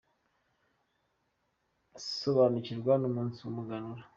Sobanukirwa 2.15 2.93
n’umunsi 2.97 3.39
w’umuganura 3.41 4.01